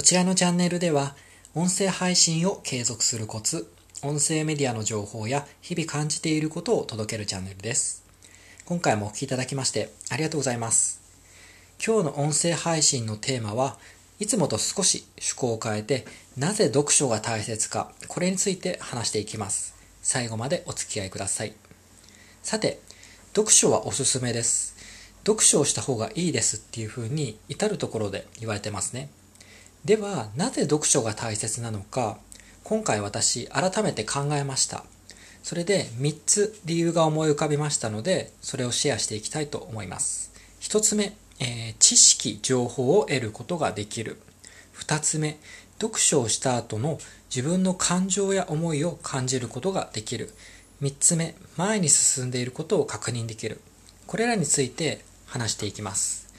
[0.00, 1.14] こちらのチャンネルでは、
[1.54, 3.70] 音声配信を継続するコツ、
[4.02, 8.02] 音声メディアの情報や日々感じていることを届けるチャンネルです。
[8.64, 11.02] 今回もお聴きいただきましてありがとうございます。
[11.86, 13.76] 今日の音声配信のテーマは、
[14.18, 19.74] いつもと少し趣向を変えて、なぜ読書が大切か、これについて話していきます。
[20.00, 21.52] 最後までお付き合いください。
[22.42, 22.80] さて、
[23.36, 24.76] 読書はおすすめです。
[25.26, 29.10] 読書をした方がいいですっていうふうに至るところで言われてますね。
[29.84, 32.18] ではなぜ読書が大切なのか
[32.64, 34.84] 今回私改めて考えました。
[35.42, 40.32] それで3つ理由が思い浮かびましたのでそれをシェアしていきたいと思います。
[40.60, 44.20] 1つ目、えー、知識情報を得ることができる。
[44.78, 45.38] 2つ目
[45.80, 46.98] 読書をした後の
[47.34, 50.30] 自分の感情や思いを感じることができる。
[50.82, 53.60] 3つ目前に進んでいることを確認できる。
[54.06, 56.29] これらについて話していきます。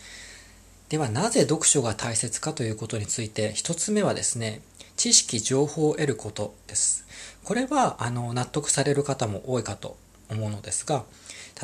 [0.91, 4.59] ではなぜ読書が大切かということについて一つ目はですね
[4.97, 7.05] 知識情報を得ることです。
[7.45, 9.95] これはあの納得される方も多いかと
[10.29, 11.05] 思うのですが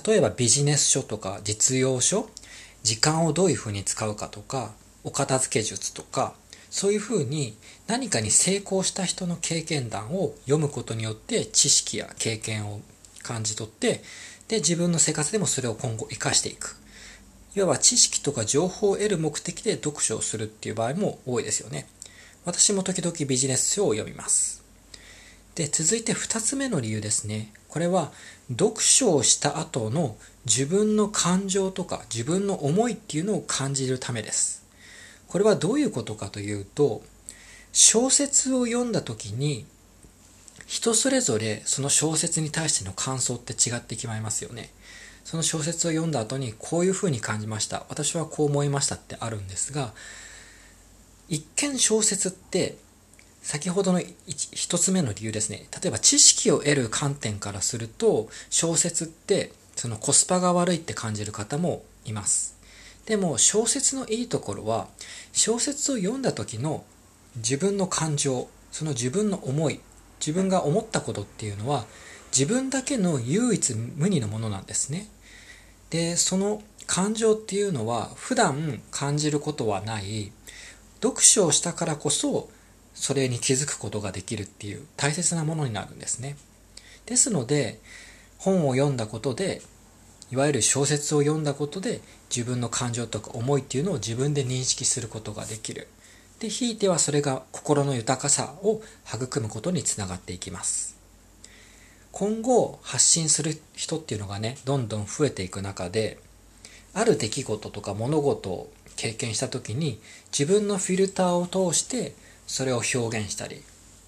[0.05, 2.29] 例えばビジネス書とか実用書
[2.83, 4.71] 時間をどういうふうに使うかとか
[5.03, 6.33] お片付け術とか
[6.69, 12.79] そういうふうに何かに成功した人の経験談を読むことによって知識や経験を
[13.23, 14.03] 感じ取って
[14.47, 16.77] で自分の生活でもそれを今後生かしていく。
[17.57, 21.87] いわば知識とか情報を得る目的で読書をするっていう場合も多いですよね。
[22.45, 24.63] 私も時々ビジネス書を読みます。
[25.55, 27.51] で、続いて2つ目の理由ですね。
[27.67, 28.11] これは
[28.49, 34.63] 読書をした後の自分の感情とか自分の思いっていうのを感じるためです。
[35.27, 37.01] これはどういうことかというと、
[37.73, 39.65] 小説を読んだ時に
[40.67, 44.69] 人それぞれその小説に対しての感想って違ってきまいますよね。
[45.27, 47.85] その小説を読んだ後にこういうふうに感じました。
[47.89, 49.91] 私はこう思いましたってあるんですが
[51.27, 52.77] 一見小説って
[53.41, 55.67] 先ほどの一つ目の理由ですね。
[55.83, 62.55] 例えば知識を得る観点からすると小説ってそのコスパが悪いって感じる方もいます。
[63.05, 64.87] でも小説のいいところは
[65.33, 66.85] 小説を読んだ時の
[67.35, 69.81] 自分の感情その自分の思い
[70.21, 71.85] 自分が思ったことっていうのは
[72.31, 75.09] 自分だけの唯一無二のものなんですね。
[75.89, 80.31] でその感情っていうのは普段感じることはない。
[81.01, 82.49] 読書をしたからこそ
[82.95, 86.37] それに気づくことができるっていう大切なものになるんですね。
[87.05, 87.79] ですので
[88.39, 89.61] 本を読んだことで
[90.31, 92.01] いわゆる小説を読んだことで
[92.35, 95.87] 自分の感情とか思いっていうのを自分で認識することができる。
[96.39, 100.96] でひいてはそれが心の豊かさを育むことにつながっていきます。
[102.17, 106.17] 今後発信する人っていうのがねどんどん増えていく中で
[106.95, 109.99] ある出来事とか物事を経験した時に
[110.35, 112.15] 自分のフィルターを通して
[112.47, 113.61] それを表現したり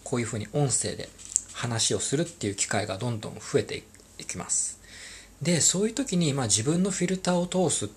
[0.03, 1.07] こういうふうに音声で
[1.53, 3.83] 話をするっていう機会がどんどん増えて
[4.17, 4.79] いきます。
[5.43, 7.91] でそういう時に、まあ、自分のフィルターを通す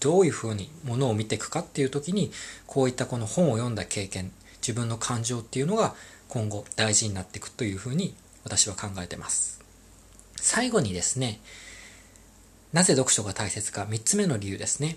[0.00, 2.30] どういうふうにものを見ていくかっていう時に
[2.66, 5.94] こういったこの本を読んだ経験自分の感情っていうのが
[6.28, 8.14] 今後大事になっていくというふうに
[8.44, 9.60] 私は考えてます。
[10.36, 11.40] 最後にですね、
[12.72, 14.96] なぜ読書が大切か3つ目の理由ですね。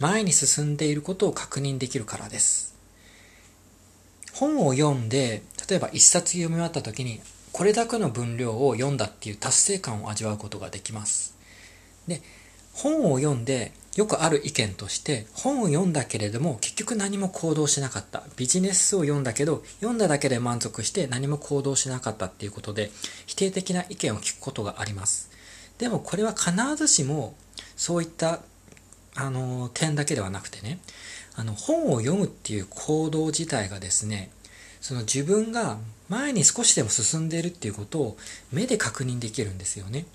[0.00, 2.74] 前に進んでいることを確認できるからです。
[4.32, 7.20] 本を読んで、例えば一冊読み終わった時に、
[7.52, 11.34] これだけの分量を読んだっていう達成感を味わうことができます。
[12.08, 12.22] で、
[12.72, 18.22] 本を読んでよくある意見として本を読んだけれども結局何も行動しなかった。
[18.36, 22.90] ビジネスを読んだけど読んだだけで満足して何も行動しなかったっていうことで
[23.26, 25.30] 否定的な意見を聞くことがあります。
[25.78, 27.34] でもこれは必ずしも
[27.76, 28.40] そういった
[29.14, 30.78] あの点だけではなくてね
[31.34, 34.30] あの本を読むっていう行動自体がですね
[34.80, 35.78] その自分が
[36.08, 38.16] 前に少しでも進んでいるっていうことを
[38.52, 40.06] 目で確認できるんですよね。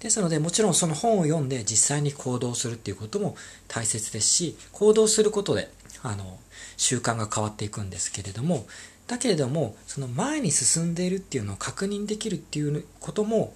[0.00, 3.36] ですのでもちろんその本を読んで実際に行動するっていうことも
[3.66, 5.70] 大切ですし行動することで
[6.02, 6.38] あの
[6.76, 8.66] 習慣が変わっていくんですけれども
[9.08, 13.54] だけれどもその前に進んでいるっていうのを確認できるっていうことも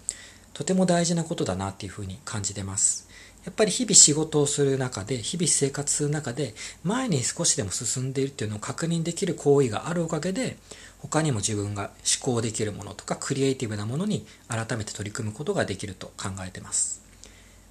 [0.54, 3.08] とても大事なことだなっていうふうに感じてます。
[3.44, 6.54] やっぱり日々仕事をする中で日々生活する中で
[6.84, 10.56] 前に少しでも進んでいるっていうのを確認できる行為があるおかげで
[10.98, 11.90] 他にも自分が
[12.24, 17.02] 思考できるものとかクリエイティブなものに改めて取り組むことができると考えてます。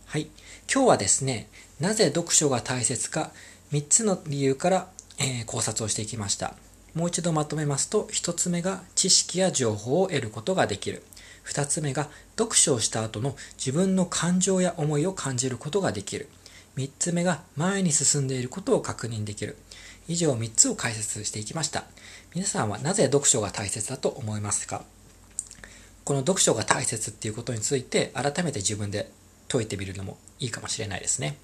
[0.06, 0.28] はい。
[0.74, 1.48] 今日はですね、
[1.80, 3.32] なぜ読書が大切か
[3.72, 4.88] 3つの理由から、
[5.18, 6.56] えー、考察をしていきました。
[6.94, 11.04] もう一度まとめますと、1つ目が知識や情報を得ることができる。
[11.46, 16.30] 2つ目が読書をした後の自分の感情や思いを感じることができる。
[16.78, 19.58] 3つ目が前に進んでいることを確認できる。
[20.08, 21.84] 以上3つを解説していきました。
[22.34, 24.84] 皆さんはなぜ読書が大切だと思いますか？
[26.04, 29.12] この読書が大切っていうことについて改めて自分で
[29.48, 31.38] 解いてみるのもいいかもしれないですね。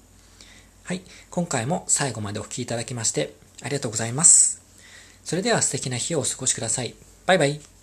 [0.84, 1.02] はい。
[1.30, 4.62] 今回も最後までお聴きいただきましてありがとうございます。
[5.24, 6.94] それでは素敵な日をお過ごしください。
[7.26, 7.77] バイバイ。